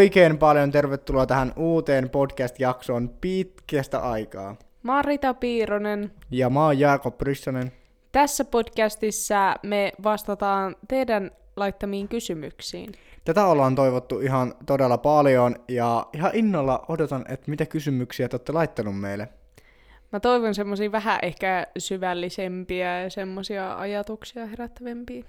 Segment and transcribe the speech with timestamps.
[0.00, 4.56] Oikein paljon tervetuloa tähän uuteen podcast-jaksoon pitkästä aikaa.
[4.82, 6.12] Mä oon Rita Piironen.
[6.30, 7.72] Ja mä oon Jaakob Ryssonen.
[8.12, 12.92] Tässä podcastissa me vastataan teidän laittamiin kysymyksiin.
[13.24, 18.52] Tätä ollaan toivottu ihan todella paljon ja ihan innolla odotan, että mitä kysymyksiä te olette
[18.52, 19.28] laittanut meille.
[20.12, 25.24] Mä toivon semmosia vähän ehkä syvällisempiä ja semmosia ajatuksia herättävämpiä.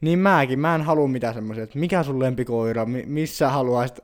[0.00, 4.00] Niin mäkin, mä en halua mitään semmoisia, että mikä sun lempikoira, mi- missä haluaisit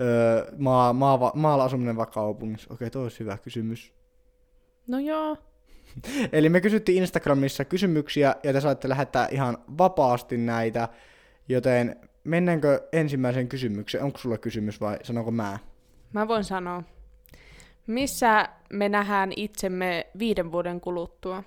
[0.00, 2.74] öö, maa, maa, maalla asuminen vaikka kaupungissa.
[2.74, 3.92] Okei, toi olisi hyvä kysymys.
[4.86, 5.36] No joo.
[6.32, 10.88] Eli me kysyttiin Instagramissa kysymyksiä ja te saatte lähettää ihan vapaasti näitä,
[11.48, 14.04] joten mennäänkö ensimmäiseen kysymykseen?
[14.04, 15.58] Onko sulla kysymys vai sanonko mä?
[16.12, 16.82] Mä voin sanoa.
[17.86, 21.42] Missä me nähdään itsemme viiden vuoden kuluttua?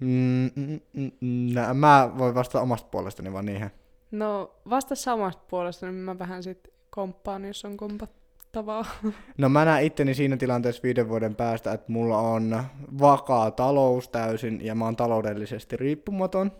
[0.00, 3.70] Mm, mm, mm, mm, nä- mä voin vastata omasta puolestani vaan niihin.
[4.10, 8.84] No vasta samasta puolesta, niin mä vähän sit komppaan, jos on kompattavaa.
[9.38, 12.62] No mä näen itteni siinä tilanteessa viiden vuoden päästä, että mulla on
[13.00, 16.52] vakaa talous täysin ja mä oon taloudellisesti riippumaton.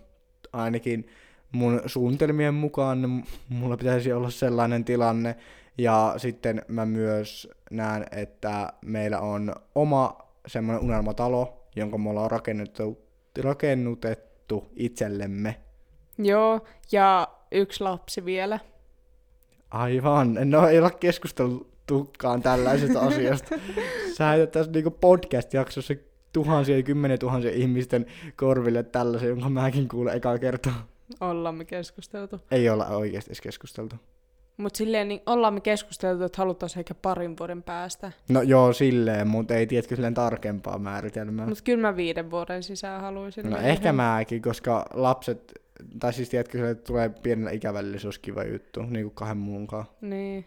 [0.52, 1.06] Ainakin
[1.52, 5.36] mun suunnitelmien mukaan mulla pitäisi olla sellainen tilanne.
[5.78, 12.98] Ja sitten mä myös näen, että meillä on oma semmoinen unelmatalo, jonka me ollaan rakennettu,
[13.39, 15.56] rakennutettu itsellemme.
[16.19, 16.61] joo,
[16.92, 18.59] ja yksi lapsi vielä.
[19.70, 23.55] Aivan, no ei olla keskusteltukaan tällaisesta asiasta.
[24.17, 25.95] Sä heität tässä niinku podcast-jaksossa
[26.33, 28.06] tuhansia ja kymmenen tuhansia ihmisten
[28.37, 30.87] korville tällaisen, jonka mäkin kuulen ekaa kertaa.
[31.20, 32.41] Ollaan me keskusteltu.
[32.50, 33.97] Ei olla oikeasti keskusteltu.
[34.61, 38.12] Mutta silleen niin ollaan me keskusteltu, että haluttaisiin ehkä parin vuoden päästä.
[38.28, 41.47] No joo, silleen, mutta ei tiedätkö silleen tarkempaa määritelmää.
[41.47, 43.50] Mutta kyllä mä viiden vuoden sisään haluaisin.
[43.50, 45.53] No ehkä mäkin, koska lapset,
[46.00, 49.84] tai siis tiedätkö, sille tulee pienellä ikävälillä, se olisi kiva juttu, niin kuin kahden muunkaan.
[50.00, 50.47] Niin.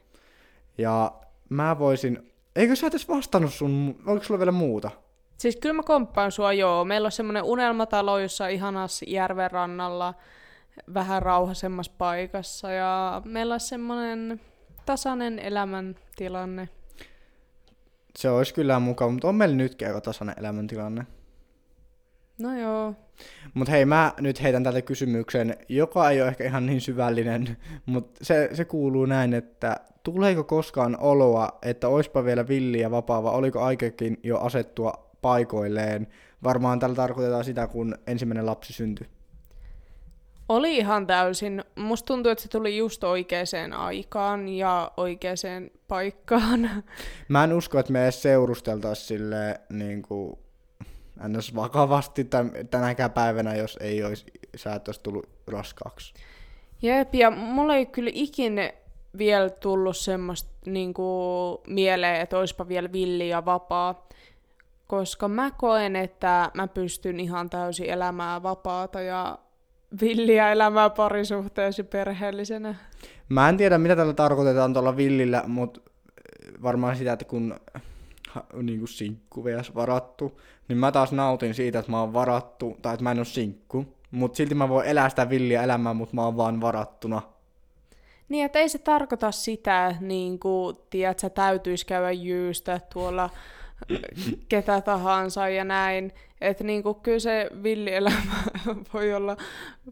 [0.78, 1.12] Ja
[1.50, 4.92] mä voisin, eikö sä edes vastannut sun, onko sulla vielä muuta?
[5.38, 6.86] Siis kyllä mä komppaan sua, joo.
[6.86, 10.14] Meillä on semmoinen unelmatalo, jossa on ihanas järven rannalla,
[10.94, 12.72] vähän rauhasemmassa paikassa.
[12.72, 14.42] Ja meillä on semmoinen
[14.86, 16.70] tasainen elämäntilanne.
[18.16, 21.06] Se olisi kyllä mukava, mutta on meillä nytkin aika tasainen elämäntilanne.
[22.42, 22.96] No joo.
[23.54, 28.26] Mutta hei, mä nyt heitän tältä kysymyksen, joka ei ole ehkä ihan niin syvällinen, mutta
[28.26, 33.34] se, se kuuluu näin, että tuleeko koskaan oloa, että oispa vielä villi ja vapaa, vai
[33.34, 36.08] oliko aikakin jo asettua paikoilleen?
[36.44, 39.08] Varmaan tällä tarkoitetaan sitä, kun ensimmäinen lapsi syntyi.
[40.54, 41.64] Oli ihan täysin.
[41.76, 46.70] Musta tuntuu, että se tuli just oikeaan aikaan ja oikeaan paikkaan.
[47.28, 50.40] Mä en usko, että me edes seurusteltaisiin sille niin kuin,
[51.28, 51.56] ns.
[51.56, 52.28] vakavasti
[52.72, 54.26] tänäkään päivänä, jos ei olisi,
[54.56, 56.14] sä et olisi tullut raskaaksi.
[56.82, 58.74] Jep, ja mulla ei kyllä ikinä
[59.18, 64.08] vielä tullut semmoista niinku, mieleen, että oispa vielä villi ja vapaa.
[64.88, 69.38] Koska mä koen, että mä pystyn ihan täysin elämään vapaata ja
[70.02, 72.76] villiä elämää parisuhteessa ja perheellisenä.
[73.30, 75.80] Mä en tiedä, mitä tällä tarkoitetaan tuolla villillä, mutta
[76.64, 77.56] varmaan sitä, että kun
[78.62, 79.76] niin kuin sinkku vs.
[79.76, 83.26] varattu, niin mä taas nautin siitä, että mä oon varattu, tai että mä en oo
[83.26, 87.22] sinkku, mutta silti mä voin elää sitä villiä elämää, mutta mä oon vaan varattuna.
[88.30, 93.30] Niin, että ei se tarkoita sitä, että niin kuin, tiedät, sä täytyisi käydä jyystä tuolla
[94.50, 96.12] ketä tahansa ja näin.
[96.42, 98.44] Että niin kuin, kyllä se villielämä
[98.94, 99.38] voi olla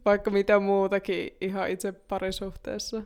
[0.05, 3.01] vaikka mitä muutakin ihan itse parisuhteessa.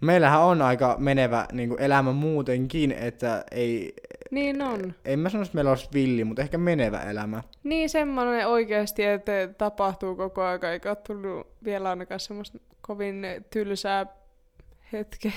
[0.00, 3.94] Meillähän on aika menevä niin kuin elämä muutenkin, että ei,
[4.30, 4.94] Niin on.
[5.04, 7.42] en mä sano, että meillä olisi villi, mutta ehkä menevä elämä.
[7.64, 14.06] Niin semmoinen oikeasti, että tapahtuu koko aika, eikä ole tullut vielä ainakaan semmoista kovin tylsää
[14.92, 15.32] hetkeä,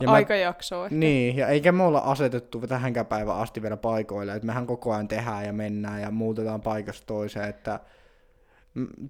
[0.00, 0.84] Ja mä- aikajaksoa.
[0.84, 0.96] Ehkä.
[0.96, 5.08] Niin, ja eikä me olla asetettu tähänkään päivän asti vielä paikoille, että mehän koko ajan
[5.08, 7.80] tehdään ja mennään ja muutetaan paikasta toiseen, että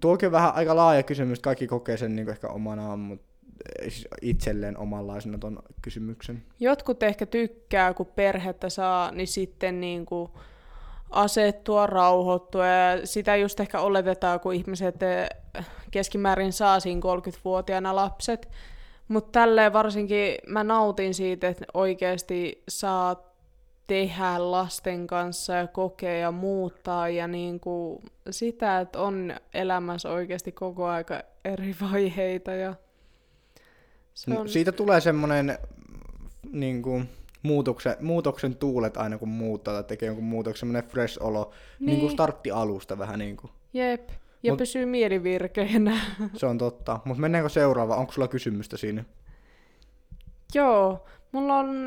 [0.01, 3.27] tuokin on vähän aika laaja kysymys, kaikki kokee sen niin ehkä omanaan, mutta
[3.83, 6.43] siis itselleen omanlaisena ton kysymyksen.
[6.61, 10.31] Jotkut ehkä tykkää, kun perhettä saa, niin sitten niin kuin
[11.11, 12.67] asettua, rauhoittua.
[12.67, 15.29] Ja sitä just ehkä oletetaan, kun ihmiset eh,
[15.91, 18.49] keskimäärin saa siinä 30-vuotiaana lapset.
[19.11, 23.31] Mutta tälleen varsinkin mä nautin siitä, että oikeasti saa
[23.87, 30.53] tehdä lasten kanssa ja kokea ja muuttaa ja niin kuin sitä, että on elämässä oikeasti
[30.53, 32.75] koko aika eri vaiheita ja
[34.15, 34.49] se on...
[34.49, 35.59] Siitä tulee semmoinen
[36.53, 37.09] niin kuin,
[37.43, 42.01] muutoksen, muutoksen tuulet aina kun muuttaa tai tekee jonkun muutoksen, semmoinen fresh olo, niin, niin
[42.01, 43.51] kuin startti alusta vähän niin kuin.
[43.73, 44.09] Jep.
[44.43, 46.01] Ja Mut- pysyy mielivirkeänä.
[46.37, 47.01] Se on totta.
[47.05, 47.97] Mutta mennäänkö seuraava?
[47.97, 49.05] Onko sulla kysymystä siinä?
[50.55, 51.87] Joo, mulla on,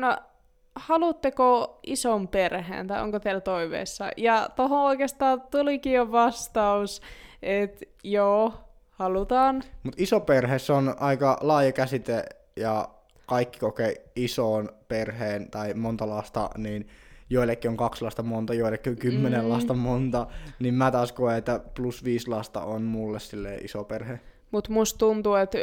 [0.74, 4.10] haluatteko ison perheen tai onko teillä toiveessa?
[4.16, 7.02] Ja tuohon oikeastaan tulikin jo vastaus,
[7.42, 8.52] että joo,
[8.90, 9.62] halutaan.
[9.82, 12.24] Mutta iso perhe, se on aika laaja käsite
[12.56, 12.88] ja
[13.26, 16.88] kaikki kokee isoon perheen tai monta lasta, niin
[17.30, 19.50] joillekin on kaksi lasta monta, joillekin on kymmenen mm.
[19.50, 20.26] lasta monta,
[20.58, 24.20] niin mä taas koen, että plus viisi lasta on mulle sille iso perhe.
[24.50, 25.58] Mutta musta tuntuu, että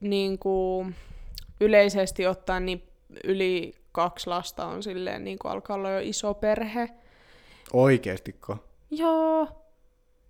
[0.00, 0.86] niinku,
[1.60, 2.82] yleisesti ottaen niin
[3.24, 6.88] yli kaksi lasta on silleen, niin kuin alkaa olla jo iso perhe.
[7.72, 8.56] Oikeestiko?
[8.90, 9.48] Joo.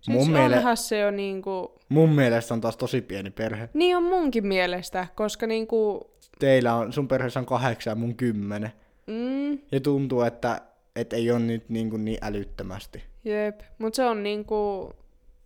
[0.01, 0.75] Siis mun miele...
[0.75, 1.73] se jo niinku...
[1.89, 3.69] Mun mielestä on taas tosi pieni perhe.
[3.73, 6.09] Niin on munkin mielestä, koska niinku...
[6.39, 8.71] Teillä on, sun perheessä on kahdeksan ja mun kymmenen.
[9.07, 9.59] Mm.
[9.71, 10.61] Ja tuntuu, että
[10.95, 13.03] et ei ole nyt niinku niin älyttömästi.
[13.23, 14.91] Jep, mutta se on niinku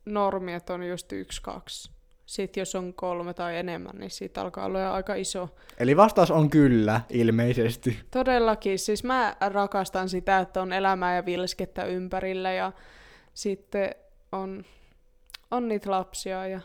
[0.06, 1.92] normi, että on just yksi, kaksi.
[2.26, 5.50] Sitten jos on kolme tai enemmän, niin siitä alkaa olla aika iso.
[5.80, 8.00] Eli vastaus on kyllä, ilmeisesti.
[8.12, 8.80] Todellakin.
[8.80, 12.72] Siis mä rakastan sitä, että on elämää ja vilskettä ympärillä ja
[13.34, 13.96] sitten
[14.32, 14.66] on,
[15.52, 16.62] on niitä lapsia ja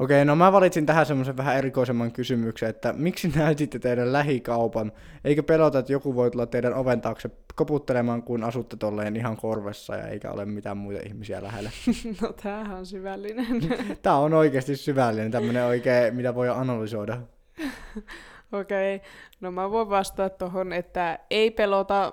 [0.00, 4.92] Okei, no mä valitsin tähän semmoisen vähän erikoisemman kysymyksen, että miksi näytitte teidän lähikaupan?
[5.24, 9.96] Eikö pelota, että joku voi tulla teidän oven taakse koputtelemaan, kun asutte tolleen ihan korvessa
[9.96, 11.70] ja eikä ole mitään muita ihmisiä lähellä?
[12.22, 13.46] No tämähän on syvällinen.
[14.02, 17.16] Tämä on oikeasti syvällinen, tämmöinen oikein, mitä voi analysoida.
[18.52, 19.08] Okei, okay.
[19.40, 22.12] no mä voin vastata tuohon, että ei pelota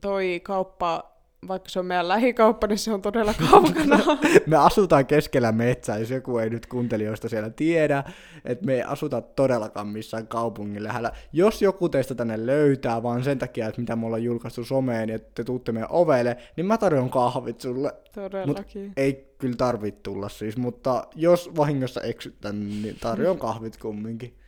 [0.00, 1.17] toi kauppa
[1.48, 3.98] vaikka se on meidän lähikauppa, niin se on todella kaukana.
[4.46, 8.04] me asutaan keskellä metsää, jos joku ei nyt kuuntelijoista siellä tiedä,
[8.44, 11.12] että me ei asuta todellakaan missään kaupungin lähellä.
[11.32, 15.18] Jos joku teistä tänne löytää, vaan sen takia, että mitä me ollaan julkaistu someen ja
[15.18, 17.92] te tuutte meidän ovelle, niin mä tarjoan kahvit sulle.
[18.14, 18.82] Todellakin.
[18.82, 24.38] Mut ei kyllä tarvitse tulla siis, mutta jos vahingossa eksytän, niin tarjoan kahvit kumminkin.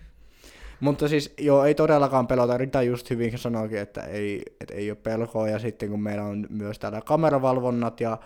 [0.81, 2.59] Mutta siis joo, ei todellakaan pelota.
[2.59, 5.49] Rita just hyvin sanoikin, että ei, että ei ole pelkoa.
[5.49, 8.19] Ja sitten kun meillä on myös täällä kameravalvonnat ja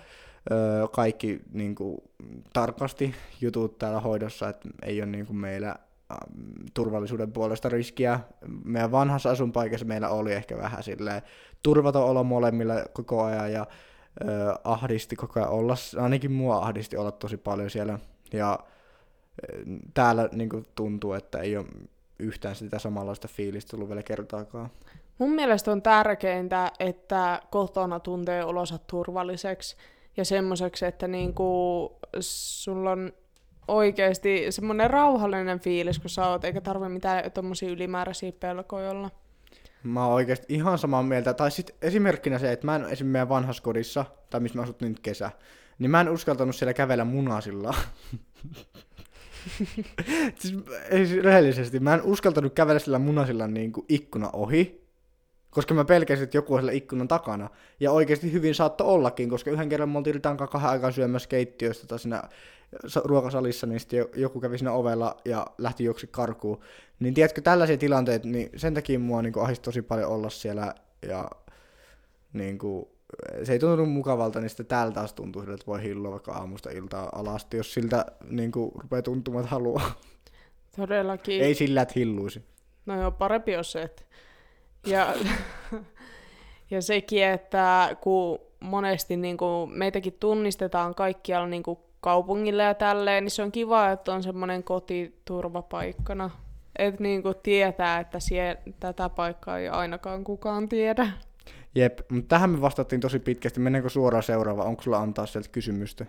[0.51, 1.99] ö, kaikki niin kuin,
[2.53, 5.75] tarkasti jutut täällä hoidossa, että ei ole niin kuin meillä
[6.75, 8.21] turvallisuuden puolesta riskiä.
[8.65, 11.23] Meidän vanhassa asunpaikassa meillä oli ehkä vähän silleen
[11.63, 13.67] turvaton olo molemmilla koko ajan ja
[14.21, 17.99] ö, ahdisti koko ajan olla, ainakin mua ahdisti olla tosi paljon siellä.
[18.33, 18.59] Ja
[19.95, 21.67] täällä niin kuin, tuntuu, että ei ole
[22.25, 24.71] yhtään sitä samanlaista fiilistä tullut vielä kertaakaan.
[25.19, 29.77] Mun mielestä on tärkeintä, että kotona tuntee olonsa turvalliseksi
[30.17, 33.13] ja semmoiseksi, että niinku sulla on
[33.69, 39.11] oikeasti semmoinen rauhallinen fiilis, kun sä oot, eikä tarvi mitään tommosia ylimääräisiä pelkoja olla.
[39.83, 41.35] Mä oon oikeasti ihan samaa mieltä.
[41.35, 45.01] Tai sitten esimerkkinä se, että mä en esimerkiksi meidän vanhaskodissa, tai missä mä asut nyt
[45.01, 45.31] kesä,
[45.79, 47.75] niin mä en uskaltanut siellä kävellä munasilla.
[50.39, 50.55] siis,
[50.91, 54.85] ei, siis rehellisesti, mä en uskaltanut kävellä sillä munasilla niin kuin ikkuna ohi,
[55.51, 57.51] koska mä pelkäsin, että joku on sillä ikkunan takana.
[57.81, 61.87] Ja oikeasti hyvin saattoi ollakin, koska yhden kerran me oltiin Ritan kahden aikaa syömässä keittiöstä
[61.87, 62.23] tai siinä
[63.05, 66.61] ruokasalissa, niin sitten joku kävi siinä ovella ja lähti juoksi karkuun.
[67.01, 70.75] Niin tiedätkö, tällaisia tilanteita, niin sen takia mua niin ahdisti tosi paljon olla siellä
[71.09, 71.31] ja
[72.33, 72.87] niin kuin,
[73.43, 76.71] se ei tuntunut mukavalta, niin sitten täällä taas tuntuu siltä, että voi hilloa vaikka aamusta
[76.71, 79.95] iltaa alasti, jos siltä niin kuin, rupeaa tuntumaan, että haluaa.
[80.77, 81.43] Todellakin.
[81.43, 82.43] Ei sillä, että hilluisi.
[82.87, 84.07] No joo, parempi jos et.
[84.87, 85.15] Ja,
[86.71, 93.25] ja sekin, että kun monesti niin kuin meitäkin tunnistetaan kaikkialla niin kuin kaupungilla ja tälleen,
[93.25, 96.31] niin se on kiva, että on semmoinen kotiturvapaikkana.
[96.79, 101.11] Että niin kuin tietää, että sie, tätä paikkaa ei ainakaan kukaan tiedä.
[101.75, 103.61] Jep, mutta tähän me vastattiin tosi pitkästi.
[103.61, 104.69] Mennäänkö suoraan seuraavaan?
[104.69, 106.07] Onko sulla antaa sieltä kysymystä?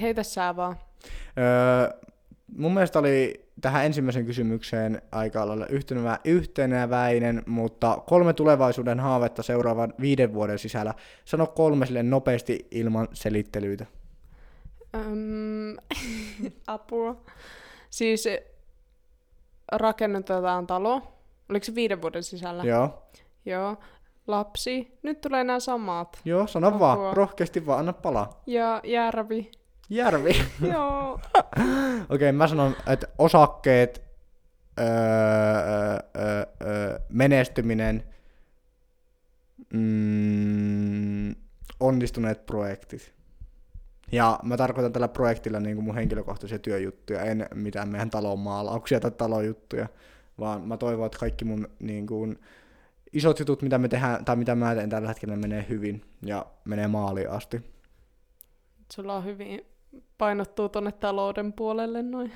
[0.00, 0.76] Heitä sä vaan.
[1.38, 1.98] Öö,
[2.56, 9.94] mun mielestä oli tähän ensimmäisen kysymykseen aika lailla yhtenevä, yhteneväinen, mutta kolme tulevaisuuden haavetta seuraavan
[10.00, 10.94] viiden vuoden sisällä.
[11.24, 13.86] Sano kolme sille nopeasti ilman selittelyitä.
[14.94, 15.76] Öm,
[16.66, 17.22] apua.
[17.90, 18.24] Siis
[19.72, 21.12] rakennetaan talo.
[21.48, 22.64] Oliko se viiden vuoden sisällä?
[22.64, 23.02] Joo.
[23.46, 23.76] Joo
[24.28, 24.98] lapsi.
[25.02, 26.20] Nyt tulee nämä samat.
[26.24, 26.80] Joo, sano Apua.
[26.80, 27.16] vaan.
[27.16, 28.42] Rohkeasti vaan, anna palaa.
[28.46, 29.50] Ja järvi.
[29.90, 30.32] Järvi?
[30.72, 31.12] Joo.
[31.14, 34.02] Okei, okay, mä sanon, että osakkeet,
[34.80, 34.86] öö,
[36.16, 38.04] öö, öö, menestyminen,
[39.72, 41.34] mm,
[41.80, 43.12] onnistuneet projektit.
[44.12, 49.00] Ja mä tarkoitan tällä projektilla niin kuin mun henkilökohtaisia työjuttuja, en mitään meidän talon maalauksia
[49.00, 49.88] tai talojuttuja,
[50.38, 52.38] vaan mä toivon, että kaikki mun niin kuin,
[53.12, 56.88] isot jutut, mitä me tehdään, tai mitä mä teen tällä hetkellä, menee hyvin ja menee
[56.88, 57.62] maaliin asti.
[58.92, 59.60] Sulla on hyvin
[60.18, 62.32] painottuu tuonne talouden puolelle noin.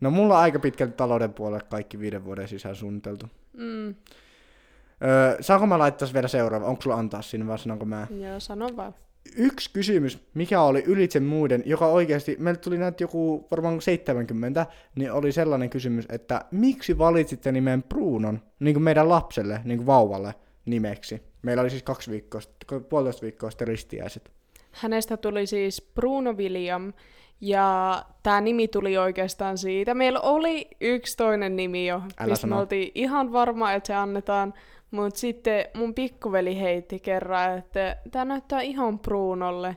[0.00, 3.26] No mulla on aika pitkälti talouden puolelle kaikki viiden vuoden sisään suunniteltu.
[3.52, 3.88] Mm.
[3.88, 6.66] Öö, saanko mä laittaa vielä seuraava?
[6.66, 8.06] Onko sulla antaa sinne vai sanonko mä?
[8.10, 8.94] Joo, sano vaan.
[9.36, 15.12] Yksi kysymys, mikä oli ylitse muiden, joka oikeasti, meille tuli näitä joku varmaan 70, niin
[15.12, 20.34] oli sellainen kysymys, että miksi valitsitte nimen Brunon, niin kuin meidän lapselle, niin kuin vauvalle
[20.64, 21.22] nimeksi?
[21.42, 22.40] Meillä oli siis kaksi viikkoa,
[22.88, 24.30] puolitoista viikkoa sitten ristiäiset.
[24.70, 26.92] Hänestä tuli siis Bruno William,
[27.40, 29.94] ja tämä nimi tuli oikeastaan siitä.
[29.94, 34.54] Meillä oli yksi toinen nimi jo, Älä mistä me oltiin ihan varma, että se annetaan.
[34.92, 39.76] Mutta sitten mun pikkuveli heitti kerran, että tämä näyttää ihan Brunolle.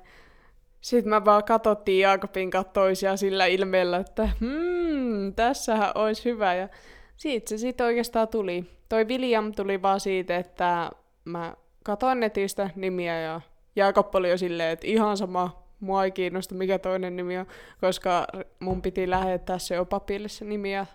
[0.82, 6.56] Sitten mä vaan katsottiin Jaakobin kattoisia sillä ilmeellä, että hmm, tässähän olisi hyvä.
[6.56, 6.70] Ja
[7.18, 8.66] siitä se sitten oikeastaan tuli.
[8.90, 10.92] Toi William tuli vaan siitä, että
[11.26, 13.42] mä katoin netistä nimiä ja
[13.76, 17.46] Jaakob oli jo silleen, että ihan sama, mua ei kiinnosta mikä toinen nimi on,
[17.82, 18.28] koska
[18.60, 20.86] mun piti lähettää se jo papille se nimi ja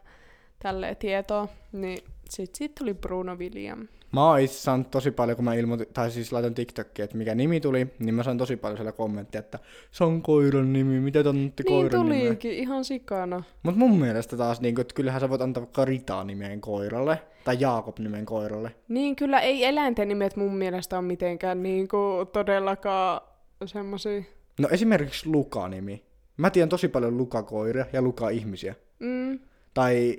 [0.58, 1.48] tälleen tietoa.
[1.72, 1.98] Niin
[2.28, 3.88] sit tuli Bruno William.
[4.12, 7.34] Mä oon itse saanut tosi paljon, kun mä ilmoitin, tai siis laitan TikTokiin, että mikä
[7.34, 9.58] nimi tuli, niin mä sain tosi paljon siellä kommenttia, että
[9.90, 12.36] se on koiran nimi, mitä te annatte Niin koiran nimeä?
[12.44, 13.42] ihan sikana.
[13.62, 17.22] Mutta mun mielestä taas, niin kun, että kyllähän sä voit antaa vaikka Rita nimeen koiralle,
[17.44, 18.74] tai Jaakob nimen koiralle.
[18.88, 21.98] Niin kyllä ei eläinten nimet mun mielestä ole mitenkään niinku
[22.32, 23.20] todellakaan
[23.64, 24.22] semmosia.
[24.60, 26.02] No esimerkiksi Luka-nimi.
[26.36, 28.74] Mä tiedän tosi paljon Luka-koiria ja Luka-ihmisiä.
[28.98, 29.38] Mm,
[29.74, 30.18] Tai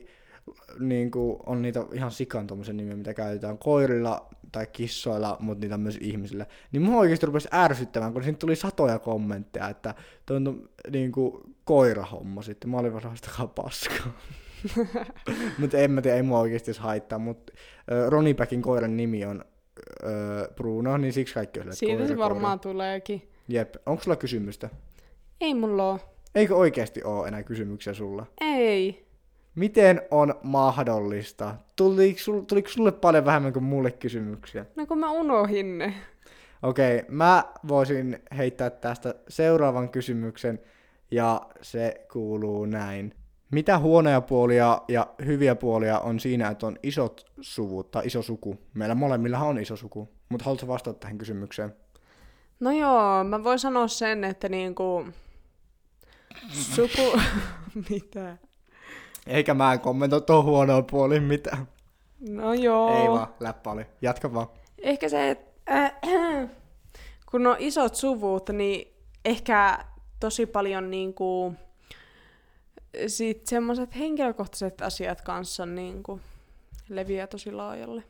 [0.80, 5.78] niin kuin, on niitä ihan sikan tommosia nimiä, mitä käytetään koirilla tai kissoilla, mutta niitä
[5.78, 6.46] myös ihmisillä.
[6.72, 11.42] Niin mua oikeasti rupesi ärsyttämään, kun siitä tuli satoja kommentteja, että toi on niin kuin,
[11.64, 12.70] koirahomma sitten.
[12.70, 14.12] Mä olin vaan paskaa.
[15.60, 17.20] mutta en mä tiedä, ei mua oikeasti haittaa.
[17.20, 17.54] Mutta
[18.10, 19.46] Ronipäkin koiran nimi on
[20.04, 20.08] ö,
[20.56, 22.74] Bruno, niin siksi kaikki on siitä koira, se varmaan Koira.
[22.74, 23.30] tuleekin.
[23.48, 23.76] Jep.
[23.86, 24.70] Onko sulla kysymystä?
[25.42, 26.00] Ei mulla oo.
[26.36, 28.26] Eikö oikeasti ole enää kysymyksiä sulla?
[28.42, 29.11] Ei.
[29.56, 31.56] Miten on mahdollista?
[31.76, 34.66] Tuliko, sul, tuliko sulle paljon vähemmän kuin mulle kysymyksiä?
[34.76, 35.94] No kun mä unohin ne.
[36.64, 40.60] Okei, mä voisin heittää tästä seuraavan kysymyksen,
[41.12, 43.16] ja se kuuluu näin.
[43.52, 48.58] Mitä huonoja puolia ja hyviä puolia on siinä, että on isot suvut tai iso suku?
[48.74, 51.76] Meillä molemmillahan on iso suku, mutta haluatko vastata tähän kysymykseen?
[52.60, 55.08] No joo, mä voin sanoa sen, että niinku...
[56.50, 57.20] Suku...
[57.90, 58.38] Mitä?
[59.28, 61.68] Eikä mä en kommentoi tuon huonoa puolin mitään.
[62.30, 63.02] No joo.
[63.02, 63.86] Ei vaan, läppä oli.
[64.02, 64.48] Jatka vaan.
[64.80, 65.94] Ehkä se, että äh,
[67.32, 68.94] kun on isot suvut, niin
[69.26, 69.86] ehkä
[70.20, 71.54] tosi paljon niinku,
[73.08, 76.20] sit semmoiset henkilökohtaiset asiat kanssa niinku,
[76.90, 78.04] leviää tosi laajalle.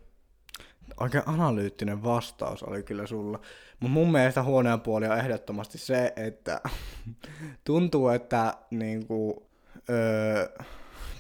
[1.00, 3.40] Oikein analyyttinen vastaus oli kyllä sulla.
[3.80, 6.62] Mutta mun mielestä huonoja puolia on ehdottomasti se, että
[7.64, 9.48] tuntuu, että niinku,
[9.90, 10.50] öö,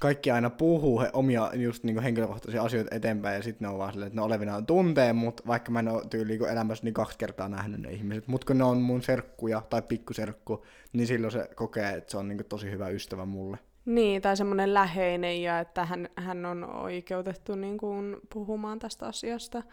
[0.02, 3.92] kaikki aina puhuu he omia just niinku henkilökohtaisia asioita eteenpäin ja sitten ne on vaan
[3.92, 7.50] silleen, että ne olevinaan tuntee, mutta vaikka mä en ole tyyliin elämässä niin kaksi kertaa
[7.50, 11.94] nähnyt ne ihmiset, mutta kun ne on mun serkkuja tai pikkuserkku, niin silloin se kokee,
[11.94, 13.58] että se on niinku tosi hyvä ystävä mulle.
[13.86, 19.64] Niin, tai semmoinen läheinen ja että hän, hän on oikeutettu niin kuin, puhumaan tästä asiasta.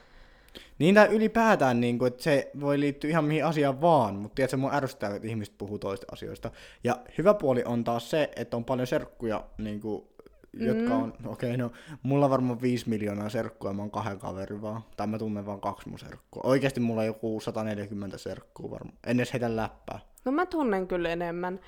[0.78, 4.56] Niin tai ylipäätään, niin kuin, että se voi liittyä ihan mihin asiaan vaan, mutta tiedätkö,
[4.56, 6.50] mua ärsyttää, että ihmiset puhuu toista asioista.
[6.84, 10.04] Ja hyvä puoli on taas se, että on paljon serkkuja, niin kuin,
[10.52, 11.02] jotka Mm.
[11.02, 15.06] on, okei, no, mulla on varmaan 5 miljoonaa serkkua, mä oon kahden kaverin vaan, tai
[15.06, 16.42] mä tunnen vaan kaksi mun serkkua.
[16.44, 19.98] Oikeasti mulla on joku 140 serkkua varmaan, en edes heitä läppää.
[20.24, 21.60] No mä tunnen kyllä enemmän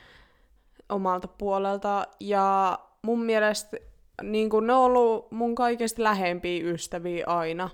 [0.88, 3.76] omalta puolelta ja mun mielestä
[4.22, 7.70] niin kun ne on ollut mun kaikista läheimpiä ystäviä aina.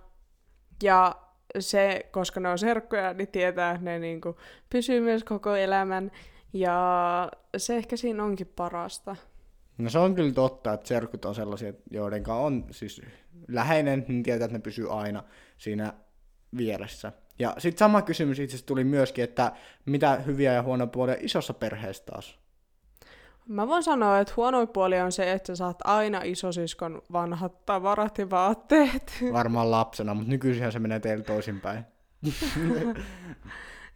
[0.82, 1.14] Ja
[1.58, 4.36] se, koska ne on serkkoja, niin tietää, että ne niin kuin
[4.70, 6.10] pysyy myös koko elämän.
[6.52, 9.16] Ja se ehkä siinä onkin parasta.
[9.78, 13.02] No se on kyllä totta, että serkut on sellaisia, joiden on siis
[13.48, 15.22] läheinen, niin tietää, että ne pysyy aina
[15.58, 15.94] siinä
[16.56, 17.12] vieressä.
[17.38, 19.52] Ja sitten sama kysymys itse asiassa tuli myöskin, että
[19.86, 22.38] mitä hyviä ja huonoja puolia isossa perheessä taas?
[23.48, 28.18] Mä voin sanoa, että huono puoli on se, että sä saat aina isosiskon vanhat tavarat
[28.18, 29.24] ja vaatteet.
[29.32, 31.84] Varmaan lapsena, mutta nykyisinhän se menee teillä toisinpäin.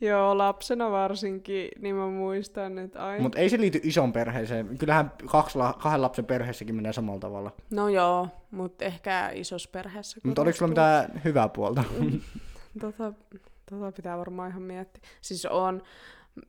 [0.00, 3.23] Joo, lapsena varsinkin, niin mä muistan, että aina...
[3.23, 4.78] Mutta ei se liity ison perheeseen.
[4.78, 7.52] Kyllähän kaksi kahden lapsen perheessäkin menee samalla tavalla.
[7.71, 10.21] No joo, mutta ehkä isossa perheessä.
[10.25, 11.85] Mutta oliko sulla mitään hyvää puolta?
[12.80, 13.12] Tota,
[13.71, 15.02] tota pitää varmaan ihan miettiä.
[15.21, 15.83] Siis on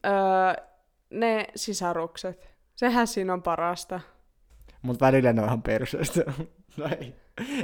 [0.06, 0.64] öö,
[1.10, 2.50] ne sisarukset.
[2.76, 4.00] Sehän siinä on parasta.
[4.82, 6.24] Mutta välillä ne on ihan perseestä.
[6.78, 7.16] no ei.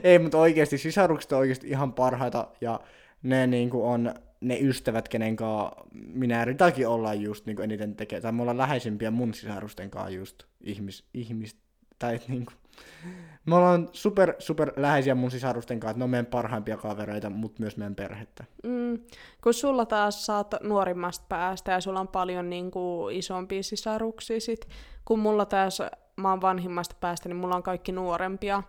[0.03, 2.79] Ei, mutta oikeasti sisarukset on oikeasti ihan parhaita ja
[3.23, 8.21] ne niinku on ne ystävät, kenen kanssa minä Ritakin ollaan just niinku eniten tekee.
[8.21, 11.55] Tai me ollaan läheisimpiä mun sisarusten kanssa just ihmis, ihmis,
[11.99, 12.51] tai niinku,
[13.45, 17.61] me ollaan super, super läheisiä mun sisarusten kanssa, että ne on meidän parhaimpia kavereita, mutta
[17.61, 18.43] myös meidän perhettä.
[18.63, 18.99] Mm.
[19.43, 24.67] Kun sulla taas saat nuorimmasta päästä ja sulla on paljon niin kuin, isompia sisaruksia sit,
[25.05, 25.81] kun mulla taas
[26.15, 28.63] mä oon vanhimmasta päästä, niin mulla on kaikki nuorempia.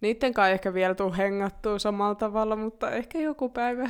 [0.00, 3.88] Niitten kai ehkä vielä tuu hengattua samalla tavalla, mutta ehkä joku päivä.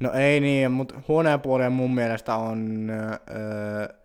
[0.00, 2.90] No ei niin, mutta huoneen puoleen mun mielestä on...
[2.90, 3.96] Öö,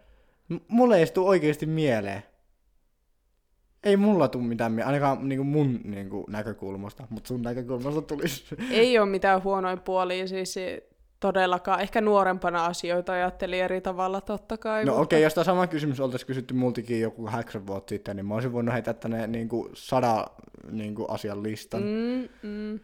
[0.67, 2.23] mulle ei tule oikeasti mieleen.
[3.83, 8.55] Ei mulla tule mitään mieleen, ainakaan niinku mun niinku, näkökulmasta, mutta sun näkökulmasta tulisi.
[8.71, 10.55] Ei ole mitään huonoja puolia, siis
[11.19, 11.81] todellakaan.
[11.81, 14.85] Ehkä nuorempana asioita ajatteli eri tavalla totta kai.
[14.85, 15.01] No mutta...
[15.01, 18.33] okei, okay, jos tämä sama kysymys oltaisiin kysytty multikin joku kahdeksan vuotta sitten, niin mä
[18.33, 20.27] olisin voinut heittää tänne niinku sada
[20.71, 21.81] niinku, asian listan.
[21.81, 22.79] Mm, mm.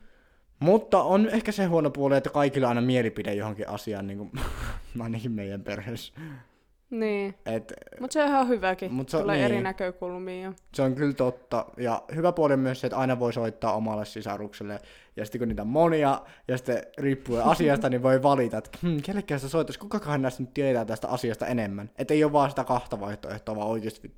[0.59, 4.31] Mutta on ehkä se huono puoli, että kaikilla on aina mielipide johonkin asiaan, niin kuin
[4.99, 6.13] ainakin meidän perheessä.
[6.89, 7.35] Niin,
[7.99, 8.93] mutta se on ihan hyväkin.
[8.93, 9.45] Mut se Tulee niin.
[9.45, 10.53] eri näkökulmia.
[10.73, 11.65] se on kyllä totta.
[11.77, 14.79] Ja hyvä puoli on myös se, että aina voi soittaa omalle sisarukselle.
[15.15, 18.97] Ja sitten kun niitä on monia, ja sitten riippuen asiasta, niin voi valita, että hm,
[19.03, 21.89] kellekään sitä soittaisi, kukakaan näistä nyt tietää tästä asiasta enemmän.
[21.97, 24.11] Että ei ole vaan sitä kahta vaihtoehtoa, vaan oikeasti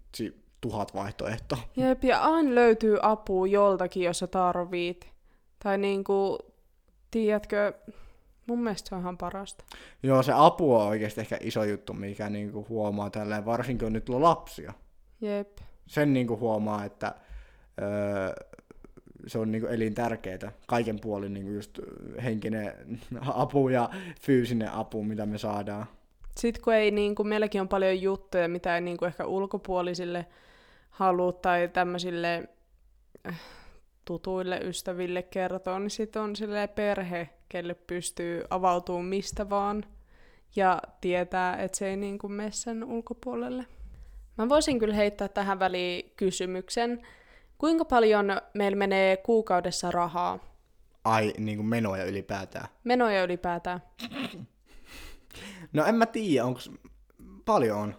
[0.62, 1.60] tuhat vaihtoehtoa.
[1.76, 5.19] Jep, ja aina löytyy apua joltakin, jos sä tarvit.
[5.64, 6.38] Tai niinku,
[7.12, 7.74] tiedätkö,
[8.48, 9.64] mun mielestä se on ihan parasta.
[10.04, 14.10] Joo, se apu on oikeasti ehkä iso juttu, mikä niinku huomaa tälleen, varsinkin kun nyt
[14.10, 14.74] lapsia.
[15.22, 15.58] Jep.
[15.88, 17.16] sen niinku huomaa, että
[17.82, 18.34] öö,
[19.28, 20.52] se on niinku elintärkeää.
[20.68, 21.80] Kaiken puolin niinku just
[22.24, 22.74] henkinen
[23.22, 23.90] apu ja
[24.22, 25.86] fyysinen apu, mitä me saadaan.
[26.38, 30.26] Sitten kun ei, niin kuin, meilläkin on paljon juttuja, mitä ei niin kuin, ehkä ulkopuolisille
[30.90, 32.50] halua tai tämmöisille
[34.10, 39.86] tutuille ystäville kertoa, niin sitten on silleen perhe, kelle pystyy avautumaan mistä vaan
[40.56, 43.66] ja tietää, että se ei niin kuin mene sen ulkopuolelle.
[44.38, 47.08] Mä voisin kyllä heittää tähän väliin kysymyksen.
[47.58, 50.40] Kuinka paljon meillä menee kuukaudessa rahaa?
[51.04, 52.68] Ai, niinku menoja ylipäätään.
[52.84, 53.84] Menoja ylipäätään.
[55.74, 56.60] No en mä tiedä, onko
[57.46, 57.96] paljon on.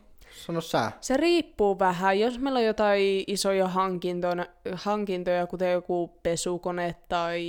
[0.46, 0.92] Sano sä.
[1.00, 2.20] Se riippuu vähän.
[2.20, 7.44] Jos meillä on jotain isoja hankintoja, hankintoja kuten joku pesukone tai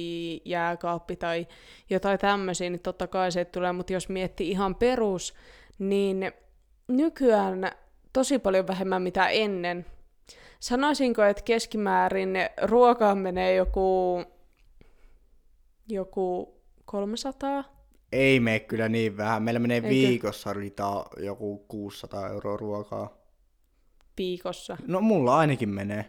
[0.45, 1.47] jääkaappi tai
[1.89, 3.71] jotain tämmöisiä, niin totta kai se tulee.
[3.71, 5.33] Mutta jos miettii ihan perus,
[5.79, 6.31] niin
[6.87, 7.71] nykyään
[8.13, 9.85] tosi paljon vähemmän mitä ennen.
[10.59, 14.23] Sanoisinko, että keskimäärin ruokaan menee joku,
[15.87, 17.80] joku 300?
[18.11, 19.43] Ei mene kyllä niin vähän.
[19.43, 19.89] Meillä menee Eikö?
[19.89, 23.17] viikossa ritaa joku 600 euroa ruokaa.
[24.17, 24.77] viikossa.
[24.87, 26.05] No mulla ainakin menee.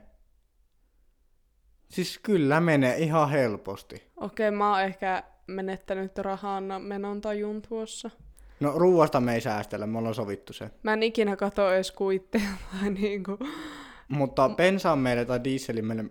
[1.91, 4.03] Siis kyllä menee ihan helposti.
[4.17, 8.11] Okei, mä oon ehkä menettänyt rahan menon tajun tuossa.
[8.61, 10.71] No ruuasta me ei säästellä, me ollaan sovittu se.
[10.83, 12.49] Mä en ikinä katso edes kuitteja
[12.81, 13.39] tai niinku.
[14.09, 16.05] Mutta bensaan meille tai dieselin meille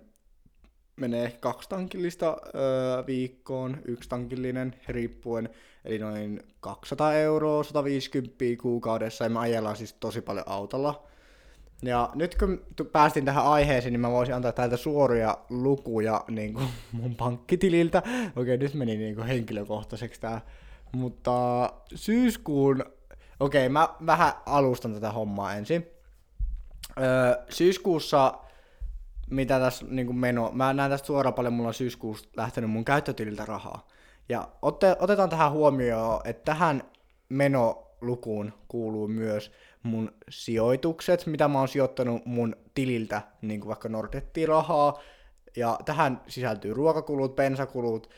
[1.02, 5.50] menee kaksi tankillista öö, viikkoon, yksi tankillinen riippuen,
[5.86, 11.04] eli noin 200 euroa, 150 kuukaudessa, ja me ajellaan siis tosi paljon autolla.
[11.82, 16.68] Ja nyt kun päästin tähän aiheeseen, niin mä voisin antaa täältä suoria lukuja niin kuin
[16.92, 18.04] mun pankkitililtä.
[18.36, 20.42] Okei, nyt meni niin kuin henkilökohtaiseksi tää.
[20.92, 21.34] Mutta
[21.96, 22.86] syyskuun...
[23.40, 25.88] Okei, mä vähän alustan tätä hommaa ensin.
[27.00, 28.34] Öö, syyskuussa,
[29.32, 33.46] mitä tässä niin meno, mä näen tästä suoraan paljon, mulla on syyskuussa lähtenyt mun käyttötililtä
[33.46, 33.88] rahaa.
[34.30, 36.84] Ja otte, otetaan tähän huomioon, että tähän
[37.30, 39.52] menolukuun kuuluu myös
[39.84, 45.00] mun sijoitukset, mitä mä oon sijoittanut mun tililtä, niin kuin vaikka Nordettiin rahaa,
[45.56, 48.10] ja tähän sisältyy ruokakulut, bensakulut,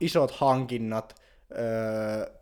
[0.00, 1.22] isot hankinnat,
[1.58, 2.38] öö,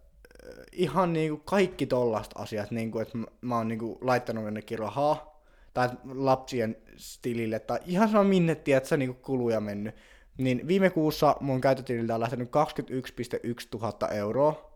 [0.72, 5.35] ihan niinku kaikki tollast asiat, niinku, että mä- oon niinku laittanut jonnekin rahaa,
[5.76, 6.76] tai lapsien
[7.22, 9.94] tilille, tai ihan sama minne, tiedät niinku kuluja mennyt.
[10.38, 14.70] Niin viime kuussa mun käyttötililtä on lähtenyt 21,1 tuhatta euroa.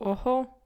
[0.00, 0.60] Oho.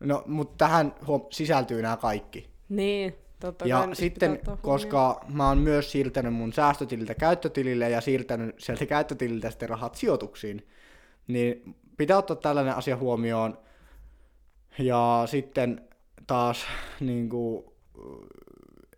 [0.00, 2.50] No, mutta tähän huom- sisältyy nämä kaikki.
[2.68, 8.00] Niin, totta kai Ja nyt sitten, koska mä oon myös siirtänyt mun säästötililtä käyttötilille ja
[8.00, 10.68] siirtänyt sieltä käyttötililtä sitten rahat sijoituksiin,
[11.26, 13.58] niin pitää ottaa tällainen asia huomioon.
[14.78, 15.88] Ja sitten
[16.26, 16.66] taas
[17.00, 17.77] niin kuin,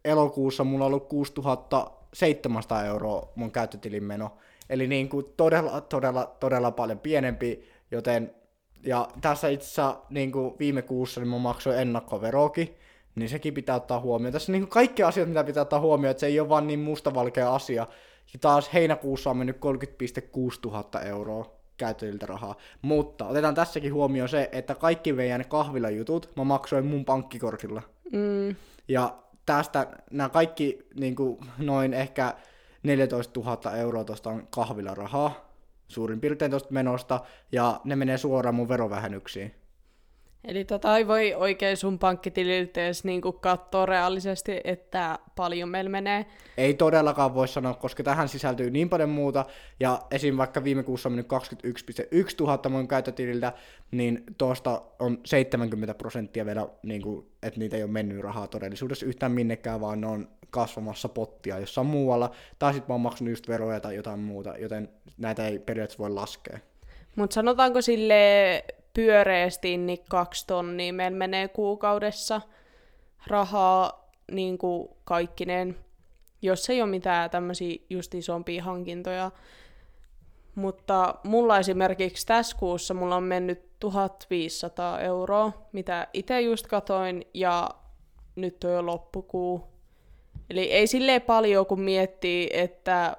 [0.04, 4.36] elokuussa mulla on ollut 6700 euroa mun käyttötilin meno.
[4.70, 8.34] Eli niin kuin todella, todella, todella paljon pienempi, joten
[8.84, 12.76] ja tässä itse asiassa niin kuin viime kuussa niin mä maksoin ennakkoverokin,
[13.14, 14.32] niin sekin pitää ottaa huomioon.
[14.32, 16.80] Tässä niin kuin kaikki asiat, mitä pitää ottaa huomioon, että se ei ole vaan niin
[16.80, 17.86] mustavalkea asia.
[18.32, 22.54] Ja taas heinäkuussa on mennyt 30,6 tuhatta euroa käyttöiltä rahaa.
[22.82, 27.82] Mutta otetaan tässäkin huomioon se, että kaikki meidän kahvilajutut mä maksoin mun pankkikortilla.
[28.12, 28.56] Mm,
[28.90, 32.34] Ja tästä nämä kaikki niin kuin, noin ehkä
[32.82, 35.50] 14 000 euroa tuosta on kahvilla rahaa,
[35.88, 37.20] suurin piirtein tuosta menosta,
[37.52, 39.54] ja ne menee suoraan mun verovähennyksiin.
[40.44, 46.26] Eli tota ei voi oikein sun pankkitililtä edes niinku katsoa reaalisesti, että paljon meillä menee.
[46.56, 49.44] Ei todellakaan voi sanoa, koska tähän sisältyy niin paljon muuta,
[49.80, 50.36] ja esim.
[50.36, 51.32] vaikka viime kuussa on mennyt
[52.26, 53.52] 21,1 tuhatta mun käyttötililtä,
[53.90, 59.06] niin tuosta on 70 prosenttia vielä, niin kuin, että niitä ei ole mennyt rahaa todellisuudessa
[59.06, 63.48] yhtään minnekään, vaan ne on kasvamassa pottia jossain muualla, tai sitten mä oon maksanut just
[63.48, 66.58] veroja tai jotain muuta, joten näitä ei periaatteessa voi laskea.
[67.16, 72.40] Mutta sanotaanko sille pyöreästi, niin kaksi tonnia meillä menee kuukaudessa
[73.26, 75.76] rahaa niin kuin kaikkineen,
[76.42, 79.30] jos ei ole mitään tämmöisiä just isompia hankintoja.
[80.54, 87.68] Mutta mulla esimerkiksi tässä kuussa mulla on mennyt 1500 euroa, mitä itse just katoin, ja
[88.36, 89.64] nyt on jo loppukuu.
[90.50, 93.16] Eli ei silleen paljon, kun miettii, että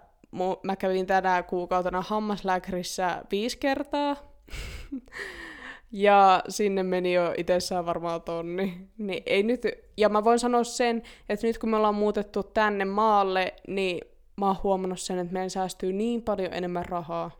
[0.63, 4.15] mä kävin tänä kuukautena hammaslääkärissä viisi kertaa.
[5.91, 8.87] ja sinne meni jo itsessään varmaan tonni.
[8.97, 9.61] Niin ei nyt,
[9.97, 14.01] ja mä voin sanoa sen, että nyt kun me ollaan muutettu tänne maalle, niin
[14.37, 17.31] mä oon huomannut sen, että meidän säästyy niin paljon enemmän rahaa.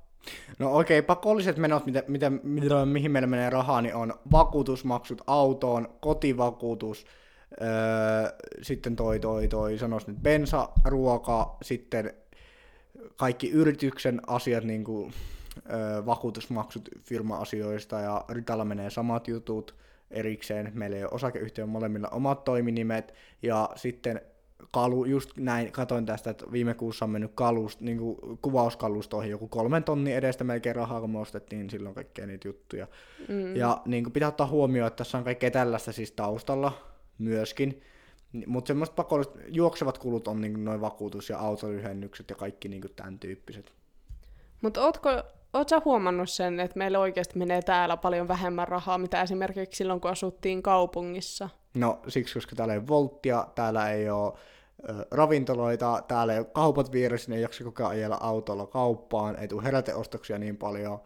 [0.60, 5.22] No okei, okay, pakolliset menot, mitä, mitä, mitä, mihin meillä menee rahaa, niin on vakuutusmaksut
[5.28, 7.06] autoon, kotivakuutus,
[7.62, 7.68] öö,
[8.62, 12.14] sitten toi, toi, toi, sanois nyt bensa, ruoka, sitten
[13.16, 15.14] kaikki yrityksen asiat, niin kuin
[16.06, 19.76] vakuutusmaksut firma-asioista ja Ritalla menee samat jutut
[20.12, 20.71] erikseen.
[20.74, 24.21] Meillä ei ole osakeyhtiön molemmilla omat toiminimet ja sitten
[24.71, 29.47] kalu, just näin, katoin tästä, että viime kuussa on mennyt kalust, niin kuin kuvauskalustoihin joku
[29.47, 32.88] kolmen tonnin edestä melkein rahaa, kun me ostettiin silloin kaikkea niitä juttuja.
[33.28, 33.56] Mm.
[33.56, 36.71] Ja niin kuin pitää ottaa huomioon, että tässä on kaikkea tällaista siis taustalla
[37.17, 37.82] myöskin.
[38.47, 43.19] Mutta semmoiset pakolliset juoksevat kulut on niin noin vakuutus- ja autolyhennykset ja kaikki niin tämän
[43.19, 43.74] tyyppiset.
[44.62, 45.10] Mutta ootko
[45.54, 50.12] Oletko huomannut sen, että meillä oikeasti menee täällä paljon vähemmän rahaa, mitä esimerkiksi silloin, kun
[50.12, 51.50] asuttiin kaupungissa?
[51.74, 54.34] No siksi, koska täällä ei volttia, täällä ei ole
[54.90, 59.48] ö, ravintoloita, täällä ei ole kaupat vieressä, ei jaksa koko ajan ajella autolla kauppaan, ei
[59.48, 61.00] tule heräteostoksia niin paljon,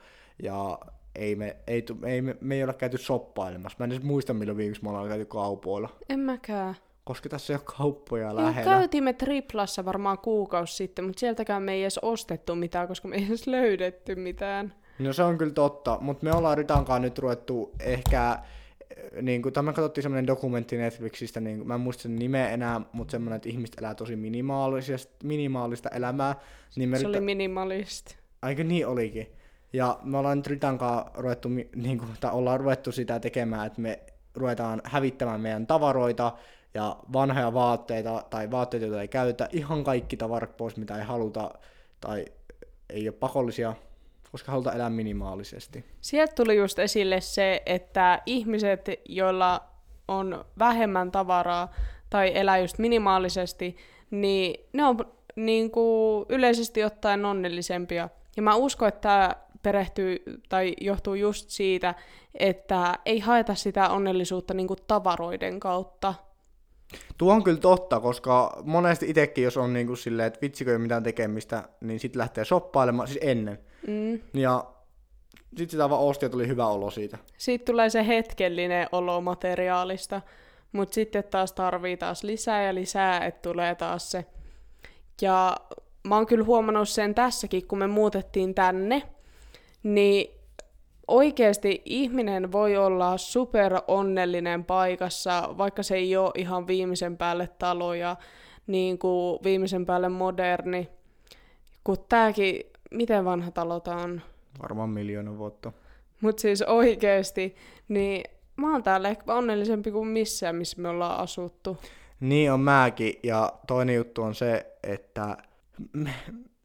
[0.43, 0.79] ja
[1.15, 3.75] ei me, ei, ei, me, me ei ole käyty soppailemassa.
[3.79, 5.89] Mä en edes muista, milloin viimeksi me ollaan käyty kaupoilla.
[6.09, 8.71] En mäkään koska tässä ei ole kauppoja Joo, lähellä.
[8.71, 13.25] Käytimme Triplassa varmaan kuukausi sitten, mutta sieltäkään me ei edes ostettu mitään, koska me ei
[13.25, 14.73] edes löydetty mitään.
[14.99, 18.39] No se on kyllä totta, mutta me ollaan Ritankaan nyt ruvettu ehkä,
[19.21, 22.81] niin kuin, tämä katsottiin semmoinen dokumentti Netflixistä, niin kuin, mä en muista sen nimeä enää,
[22.91, 26.35] mutta semmoinen, että ihmiset elää tosi minimaalista, minimaalista elämää.
[26.75, 27.09] Niin me se rita...
[27.17, 28.15] oli minimalista.
[28.41, 29.31] Aika niin olikin.
[29.73, 33.99] Ja me ollaan nyt Ritankaan ruvettu, niin kuin, tai ollaan ruvettu sitä tekemään, että me
[34.35, 36.31] ruvetaan hävittämään meidän tavaroita,
[36.75, 41.51] ja vanhoja vaatteita tai vaatteita, joita ei käytä, ihan kaikki tavarat pois, mitä ei haluta
[42.01, 42.25] tai
[42.89, 43.73] ei ole pakollisia,
[44.31, 45.85] koska halutaan elää minimaalisesti.
[46.01, 49.63] Sieltä tuli just esille se, että ihmiset, joilla
[50.07, 51.73] on vähemmän tavaraa
[52.09, 53.77] tai elää just minimaalisesti,
[54.11, 54.97] niin ne on
[55.35, 58.09] niin kuin yleisesti ottaen onnellisempia.
[58.35, 61.95] Ja mä uskon, että tämä perehtyy tai johtuu just siitä,
[62.33, 66.13] että ei haeta sitä onnellisuutta niin kuin tavaroiden kautta,
[67.17, 70.77] Tuo on kyllä totta, koska monesti itsekin, jos on niin kuin silleen, että vitsikö ei
[70.77, 73.59] mitään tekemistä, niin sitten lähtee shoppailemaan, siis ennen.
[73.87, 74.19] Mm.
[74.33, 74.65] Ja
[75.49, 77.17] sitten sitä vaan osti ja tuli hyvä olo siitä.
[77.37, 80.21] Sitten tulee se hetkellinen olo materiaalista,
[80.71, 84.25] mutta sitten taas tarvii taas lisää ja lisää, että tulee taas se.
[85.21, 85.57] Ja
[86.03, 89.01] mä oon kyllä huomannut sen tässäkin, kun me muutettiin tänne,
[89.83, 90.34] niin
[91.07, 97.93] oikeasti ihminen voi olla super onnellinen paikassa, vaikka se ei ole ihan viimeisen päälle talo
[97.93, 98.15] ja
[98.67, 100.89] niin kuin viimeisen päälle moderni.
[101.83, 102.59] Kun tääkin,
[102.91, 104.21] miten vanha talo tää on?
[104.61, 105.71] Varmaan miljoona vuotta.
[106.21, 107.55] Mutta siis oikeasti,
[107.87, 108.23] niin
[108.55, 111.77] mä oon täällä ehkä onnellisempi kuin missään, missä me ollaan asuttu.
[112.19, 115.37] Niin on mäkin, ja toinen juttu on se, että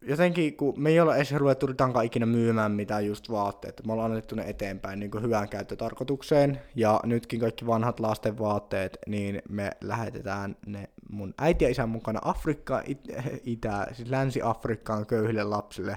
[0.03, 4.11] jotenkin, kun me ei olla edes ruvettu Ritankaan ikinä myymään mitään just vaatteet, me ollaan
[4.11, 9.71] annettu ne eteenpäin niin kuin hyvään käyttötarkoitukseen, ja nytkin kaikki vanhat lasten vaatteet, niin me
[9.81, 13.01] lähetetään ne mun äiti ja isän mukana Afrikkaan, it,
[13.45, 15.95] itä, siis Länsi-Afrikkaan köyhille lapsille,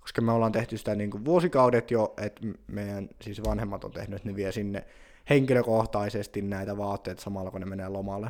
[0.00, 4.24] koska me ollaan tehty sitä niin kuin vuosikaudet jo, että meidän siis vanhemmat on tehnyt,
[4.24, 4.84] ne vie sinne
[5.30, 8.28] henkilökohtaisesti näitä vaatteita samalla, kun ne menee lomalle.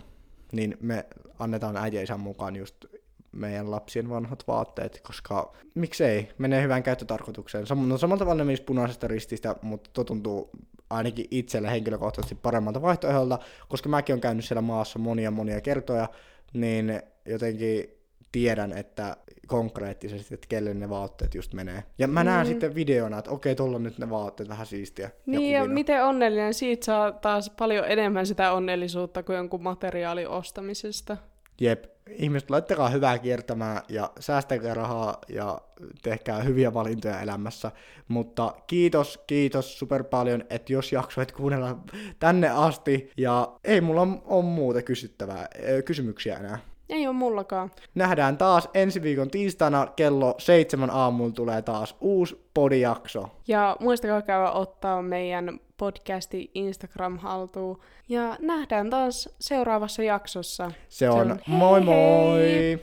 [0.52, 1.06] Niin me
[1.38, 2.84] annetaan äiti ja isän mukaan just
[3.32, 7.64] meidän lapsien vanhat vaatteet, koska miksei, menee hyvään käyttötarkoitukseen.
[7.64, 10.50] Sam- no samalla tavalla ne punaisesta rististä, mutta tuo tuntuu
[10.90, 13.38] ainakin itselle henkilökohtaisesti paremmalta vaihtoehdolta,
[13.68, 16.08] koska mäkin olen käynyt siellä maassa monia monia kertoja,
[16.52, 17.84] niin jotenkin
[18.32, 19.16] tiedän, että
[19.46, 21.84] konkreettisesti, että kelle ne vaatteet just menee.
[21.98, 22.50] Ja mä näen mm.
[22.50, 25.10] sitten videona, että okei, tuolla on nyt ne vaatteet vähän siistiä.
[25.26, 30.28] Niin, ja, ja miten onnellinen, siitä saa taas paljon enemmän sitä onnellisuutta kuin jonkun materiaalin
[30.28, 31.16] ostamisesta.
[31.60, 35.60] Jep, ihmiset laittakaa hyvää kiertämään ja säästäkää rahaa ja
[36.02, 37.70] tehkää hyviä valintoja elämässä.
[38.08, 41.78] Mutta kiitos, kiitos super paljon, että jos jaksoit kuunnella
[42.18, 45.48] tänne asti ja ei mulla ole muuta kysyttävää,
[45.84, 46.58] kysymyksiä enää.
[46.90, 47.70] Ei ole mullakaan.
[47.94, 53.28] Nähdään taas ensi viikon tiistaina kello seitsemän aamulla tulee taas uusi podijakso.
[53.48, 57.80] Ja muistakaa käydä ottaa meidän podcasti Instagram haltuun.
[58.08, 60.70] Ja nähdään taas seuraavassa jaksossa.
[60.88, 62.40] Se on, Se on moi hei moi!
[62.40, 62.78] Hei.